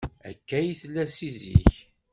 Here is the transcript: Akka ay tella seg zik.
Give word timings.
Akka 0.29 0.55
ay 0.57 0.71
tella 0.81 1.03
seg 1.07 1.29
zik. 1.39 1.73